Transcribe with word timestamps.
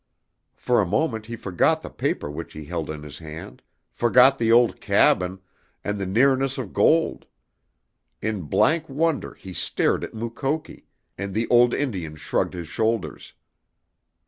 For 0.55 0.81
a 0.81 0.85
moment 0.87 1.27
he 1.27 1.35
forgot 1.35 1.83
the 1.83 1.89
paper 1.91 2.27
which 2.31 2.53
he 2.53 2.65
held 2.65 2.89
in 2.89 3.03
his 3.03 3.19
hand, 3.19 3.61
forgot 3.91 4.39
the 4.39 4.51
old 4.51 4.81
cabin, 4.81 5.39
and 5.83 5.99
the 5.99 6.07
nearness 6.07 6.57
of 6.57 6.73
gold. 6.73 7.27
In 8.19 8.45
blank 8.45 8.89
wonder 8.89 9.35
he 9.35 9.53
stared 9.53 10.03
at 10.03 10.15
Mukoki, 10.15 10.87
and 11.19 11.35
the 11.35 11.47
old 11.49 11.75
Indian 11.75 12.15
shrugged 12.15 12.55
his 12.55 12.67
shoulders. 12.67 13.33